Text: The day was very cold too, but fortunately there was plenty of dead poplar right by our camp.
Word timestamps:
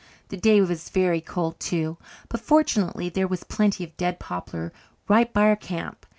The 0.29 0.37
day 0.37 0.61
was 0.61 0.89
very 0.89 1.21
cold 1.21 1.59
too, 1.59 1.99
but 2.27 2.41
fortunately 2.41 3.07
there 3.09 3.27
was 3.27 3.43
plenty 3.43 3.83
of 3.83 3.95
dead 3.97 4.17
poplar 4.19 4.73
right 5.07 5.31
by 5.31 5.43
our 5.43 5.55
camp. 5.55 6.07